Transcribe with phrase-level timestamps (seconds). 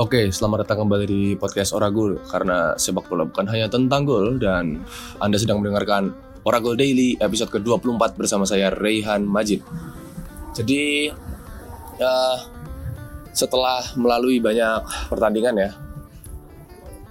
[0.00, 4.80] Oke, selamat datang kembali di podcast Oragul karena sepak bola bukan hanya tentang gol dan
[5.20, 9.60] Anda sedang mendengarkan Oragul Daily episode ke-24 bersama saya Raihan Majid.
[10.56, 11.12] Jadi
[12.00, 12.16] ya
[13.36, 15.70] setelah melalui banyak pertandingan ya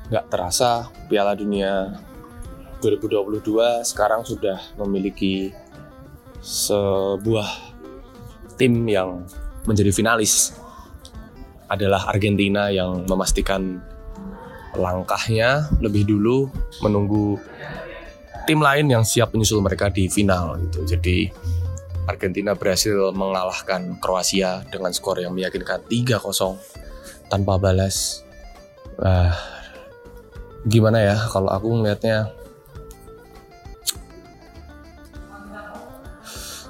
[0.09, 1.93] nggak terasa Piala Dunia
[2.81, 5.53] 2022 sekarang sudah memiliki
[6.41, 7.53] sebuah
[8.57, 9.29] tim yang
[9.69, 10.57] menjadi finalis
[11.69, 13.79] adalah Argentina yang memastikan
[14.73, 16.49] langkahnya lebih dulu
[16.81, 17.37] menunggu
[18.49, 20.85] tim lain yang siap menyusul mereka di final gitu.
[20.85, 21.29] Jadi
[22.09, 26.57] Argentina berhasil mengalahkan Kroasia dengan skor yang meyakinkan 3-0
[27.29, 28.25] tanpa balas.
[28.97, 29.31] Uh,
[30.65, 32.33] gimana ya kalau aku melihatnya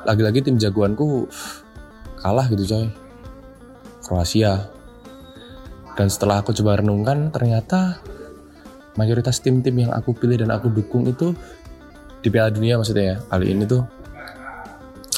[0.03, 1.31] lagi-lagi tim jagoanku
[2.19, 2.87] kalah gitu coy.
[4.03, 4.78] Kroasia
[5.99, 7.99] dan setelah aku coba renungkan, ternyata
[8.95, 11.35] mayoritas tim-tim yang aku pilih dan aku dukung itu
[12.23, 13.17] di Piala Dunia maksudnya ya.
[13.19, 13.83] Kali ini tuh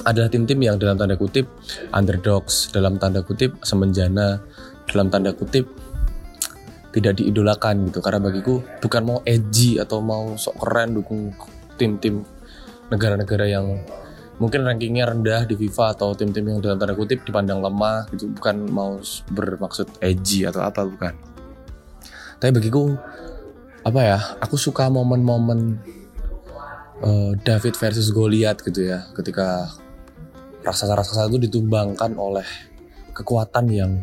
[0.02, 1.46] adalah tim-tim yang dalam tanda kutip
[1.94, 4.42] underdogs, dalam tanda kutip semenjana,
[4.90, 5.70] dalam tanda kutip
[6.90, 8.02] tidak diidolakan gitu.
[8.02, 11.30] Karena bagiku bukan mau edgy atau mau sok keren dukung
[11.78, 12.26] tim-tim
[12.90, 13.86] negara-negara yang
[14.42, 18.66] mungkin rankingnya rendah di FIFA atau tim-tim yang dalam tanda kutip dipandang lemah gitu bukan
[18.74, 18.98] mau
[19.30, 21.14] bermaksud edgy atau apa bukan.
[22.42, 22.98] Tapi bagiku
[23.86, 25.78] apa ya aku suka momen-momen
[27.06, 29.78] uh, David versus Goliath gitu ya ketika
[30.66, 32.46] raksasa-raksasa itu ditumbangkan oleh
[33.14, 34.02] kekuatan yang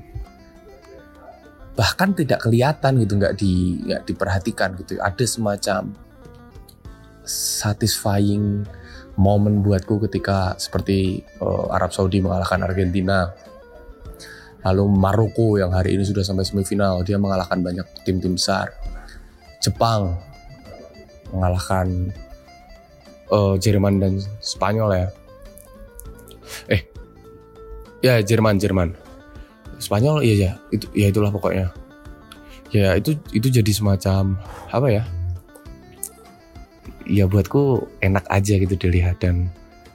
[1.74, 5.02] bahkan tidak kelihatan gitu nggak di nggak diperhatikan gitu.
[5.02, 5.98] Ada semacam
[7.26, 8.62] satisfying
[9.18, 13.34] momen buatku ketika seperti uh, Arab Saudi mengalahkan Argentina.
[14.62, 18.74] Lalu Maroko yang hari ini sudah sampai semifinal, dia mengalahkan banyak tim-tim besar.
[19.58, 20.18] Jepang
[21.34, 22.14] mengalahkan
[23.34, 25.08] uh, Jerman dan Spanyol ya.
[26.70, 26.82] Eh,
[28.02, 28.94] ya Jerman Jerman.
[29.78, 31.70] Spanyol iya ya, itu ya itulah pokoknya.
[32.74, 34.38] Ya itu itu jadi semacam
[34.74, 35.02] apa ya?
[37.08, 39.48] Ya buatku enak aja gitu dilihat dan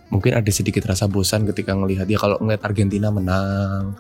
[0.10, 2.10] mungkin ada sedikit rasa bosan ketika ngelihat.
[2.10, 3.96] Ya kalau ngeliat Argentina menang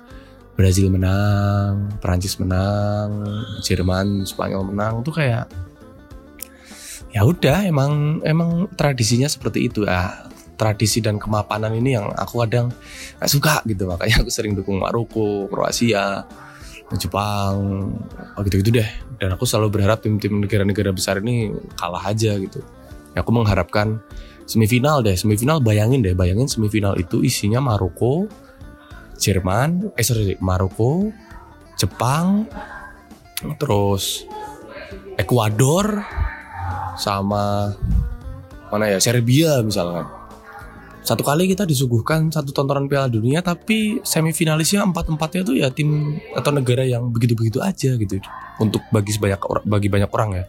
[0.53, 3.25] Brazil menang Prancis menang
[3.65, 5.49] Jerman Spanyol menang tuh kayak
[7.13, 9.85] ya udah emang emang tradisinya seperti itu.
[9.89, 12.69] Ah tradisi dan kemapanan ini yang aku kadang
[13.17, 13.89] gak suka gitu.
[13.89, 16.23] Makanya aku sering dukung Maroko Kroasia
[16.93, 17.89] Jepang
[18.37, 18.89] gitu-gitu deh.
[19.17, 22.61] Dan aku selalu berharap tim-tim negara-negara besar ini kalah aja gitu.
[22.61, 22.82] Ya,
[23.21, 24.01] aku mengharapkan
[24.49, 28.25] semifinal deh semifinal bayangin deh bayangin semifinal itu isinya Maroko
[29.21, 31.13] Jerman eh sorry Maroko
[31.77, 32.49] Jepang
[33.59, 34.25] terus
[35.13, 36.01] Ekuador
[36.97, 37.69] sama
[38.73, 40.09] mana ya Serbia misalkan.
[41.03, 46.15] Satu kali kita disuguhkan satu tontonan Piala Dunia tapi semifinalisnya empat empatnya tuh ya tim
[46.31, 48.23] atau negara yang begitu begitu aja gitu
[48.55, 50.45] untuk bagi banyak bagi banyak orang ya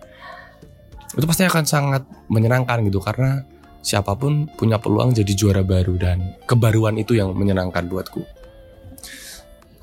[1.15, 3.47] itu pasti akan sangat menyenangkan gitu karena
[3.85, 8.25] siapa pun punya peluang jadi juara baru dan kebaruan itu yang menyenangkan buatku.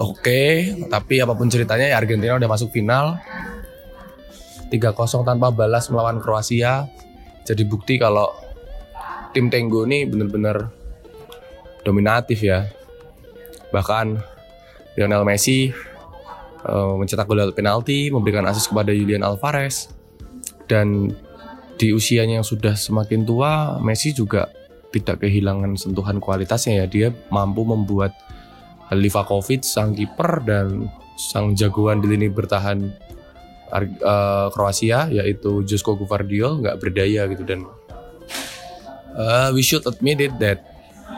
[0.02, 3.22] Oke, tapi apa pun ceritanya ya Argentina udah masuk final.
[4.74, 6.90] 3-0 tanpa balas melawan Kroasia.
[7.46, 8.34] Jadi bukti kalau
[9.30, 10.74] tim Tenggo ini bener-bener
[11.86, 12.66] dominatif ya.
[13.70, 14.18] Bahkan
[14.97, 15.70] Lionel Messi
[16.66, 20.01] uh, mencetak gol penalti, memberikan asis kepada Julian Alvarez
[20.72, 21.12] dan
[21.76, 24.48] di usianya yang sudah semakin tua Messi juga
[24.96, 26.86] tidak kehilangan sentuhan kualitasnya ya.
[26.88, 28.16] Dia mampu membuat
[28.92, 30.88] Livakovic sang kiper dan
[31.20, 32.88] sang jagoan di lini bertahan
[33.72, 37.44] uh, Kroasia yaitu Josko Gvardiol nggak berdaya gitu.
[37.44, 37.68] Dan
[39.16, 40.64] uh, we should admit it that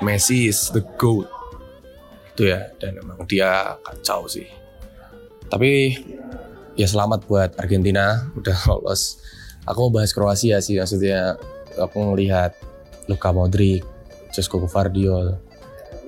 [0.02, 1.30] Messi is the goat.
[2.34, 4.50] Itu ya dan emang dia kacau sih.
[5.50, 5.98] Tapi
[6.74, 9.22] ya selamat buat Argentina udah lolos
[9.64, 11.40] aku mau bahas Kroasia sih maksudnya
[11.80, 12.54] aku melihat
[13.08, 13.84] Luka Modric,
[14.32, 15.36] Josko Gvardiol,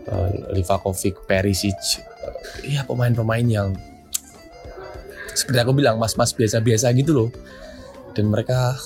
[0.07, 1.75] uh, Livakovic, Perisic,
[2.23, 3.75] uh, ya pemain-pemain yang
[5.35, 7.29] seperti aku bilang mas-mas biasa-biasa gitu loh.
[8.15, 8.79] Dan mereka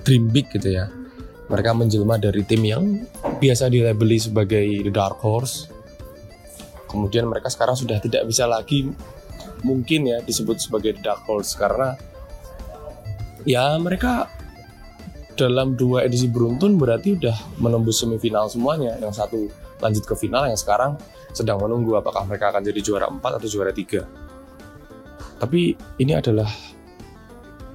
[0.00, 0.88] dream big gitu ya.
[1.52, 3.04] Mereka menjelma dari tim yang
[3.36, 5.68] biasa dilabeli sebagai the dark horse.
[6.88, 8.88] Kemudian mereka sekarang sudah tidak bisa lagi
[9.60, 12.00] mungkin ya disebut sebagai the dark horse karena
[13.44, 14.28] ya mereka
[15.40, 19.00] dalam dua edisi beruntun berarti udah menembus semifinal semuanya.
[19.00, 19.38] Yang satu
[19.80, 21.00] lanjut ke final, yang sekarang
[21.32, 25.40] sedang menunggu apakah mereka akan jadi juara 4 atau juara 3.
[25.40, 26.52] Tapi ini adalah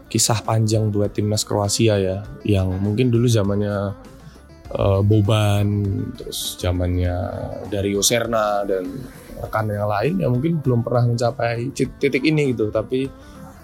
[0.05, 3.97] kisah panjang buat timnas Kroasia ya, yang mungkin dulu zamannya
[4.69, 5.67] uh, Boban,
[6.13, 7.15] terus zamannya
[7.73, 8.85] Dario Serna dan
[9.41, 12.69] rekan yang lain yang mungkin belum pernah mencapai titik ini gitu.
[12.69, 13.09] Tapi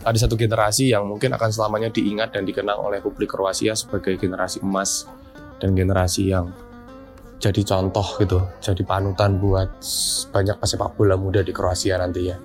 [0.02, 4.62] ada satu generasi yang mungkin akan selamanya diingat dan dikenang oleh publik Kroasia sebagai generasi
[4.66, 5.06] emas
[5.62, 6.50] dan generasi yang
[7.42, 9.70] jadi contoh gitu, jadi panutan buat
[10.30, 12.38] banyak pesepak bola muda di Kroasia nanti ya.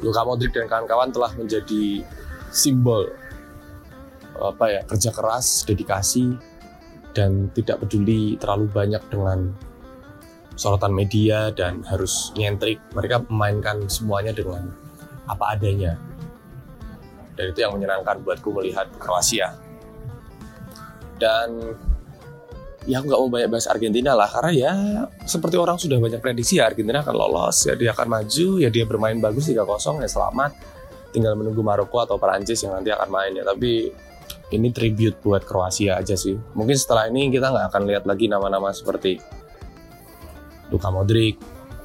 [0.00, 2.00] Luka Modric dan kawan-kawan telah menjadi
[2.48, 3.04] simbol
[4.40, 6.36] apa ya kerja keras, dedikasi
[7.12, 9.52] dan tidak peduli terlalu banyak dengan
[10.56, 12.80] sorotan media dan harus nyentrik.
[12.96, 14.72] Mereka memainkan semuanya dengan
[15.28, 16.00] apa adanya.
[17.34, 19.58] Dan itu yang menyenangkan buatku melihat Kroasia.
[21.18, 21.74] Dan
[22.84, 24.72] ya aku nggak mau banyak bahas Argentina lah karena ya
[25.24, 28.84] seperti orang sudah banyak prediksi ya Argentina akan lolos ya dia akan maju ya dia
[28.84, 30.52] bermain bagus 3-0 ya selamat.
[31.14, 33.46] Tinggal menunggu Maroko atau Perancis yang nanti akan main ya.
[33.46, 33.88] Tapi
[34.52, 36.34] ini tribute buat Kroasia aja sih.
[36.34, 39.16] Mungkin setelah ini kita nggak akan lihat lagi nama-nama seperti
[40.74, 41.38] Luka Modric,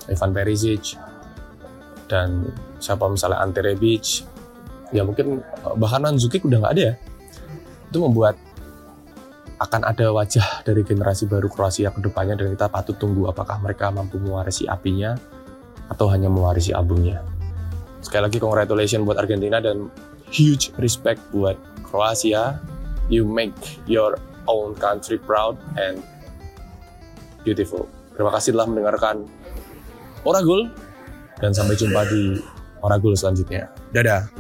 [0.10, 0.98] Ivan Perisic
[2.10, 2.50] dan
[2.82, 4.26] siapa misalnya Ante Rebic
[4.90, 5.42] ya mungkin
[5.78, 6.94] bahkan Mandzukic udah nggak ada ya
[7.90, 8.38] itu membuat
[9.60, 13.92] akan ada wajah dari generasi baru Kroasia ke depannya dan kita patut tunggu apakah mereka
[13.92, 15.20] mampu mewarisi apinya
[15.92, 17.20] atau hanya mewarisi albumnya.
[18.00, 19.92] Sekali lagi congratulations buat Argentina dan
[20.32, 22.56] huge respect buat Kroasia.
[23.12, 24.16] You make your
[24.48, 26.00] own country proud and
[27.44, 27.90] beautiful.
[28.16, 29.28] Terima kasih telah mendengarkan
[30.24, 30.72] Oragul
[31.44, 32.40] dan sampai jumpa di
[32.80, 33.68] Oragul selanjutnya.
[33.92, 34.39] Dadah.